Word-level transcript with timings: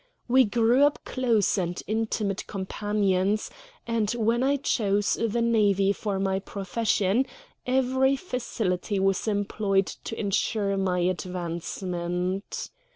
We 0.27 0.45
grew 0.45 0.83
up 0.83 0.97
close 1.05 1.59
and 1.59 1.79
intimate 1.85 2.47
companions; 2.47 3.51
and 3.85 4.09
when 4.13 4.41
I 4.41 4.55
chose 4.57 5.13
the 5.13 5.43
navy 5.43 5.93
for 5.93 6.17
my 6.17 6.39
profession 6.39 7.27
every 7.67 8.15
facility 8.15 8.99
was 8.99 9.27
employed 9.27 9.85
to 9.85 10.19
insure 10.19 10.75
my 10.75 11.01
advancement. 11.01 12.71